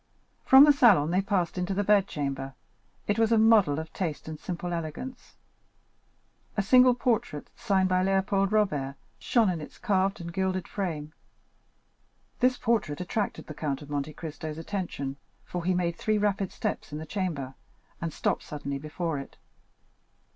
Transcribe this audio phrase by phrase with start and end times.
[0.43, 2.55] From the salon they passed into the bedchamber;
[3.05, 5.35] it was a model of taste and simple elegance.
[6.57, 11.13] A single portrait, signed by Léopold Robert, shone in its carved and gilded frame.
[12.39, 16.91] This portrait attracted the Count of Monte Cristo's attention, for he made three rapid steps
[16.91, 17.53] in the chamber,
[18.01, 19.37] and stopped suddenly before it.